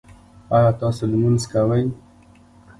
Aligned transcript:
ایا 0.55 0.71
تاسو 0.79 1.01
لمونځ 1.11 1.41
کوئ؟ 1.51 1.83